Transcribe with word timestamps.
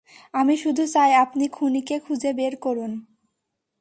আমি 0.33 0.55
শুধু 0.57 0.83
চাই 0.87 1.11
আপনি 1.15 1.45
খুনিকে 1.49 1.95
খুঁজে 1.99 2.31
বের 2.33 2.53
করুন। 2.57 2.91